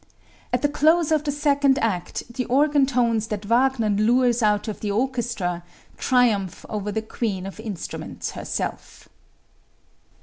[0.51, 4.79] At the close of the second act the organ tones that Wagner lures out of
[4.79, 5.63] the orchestra
[5.95, 9.07] triumph over the queen of instruments itself."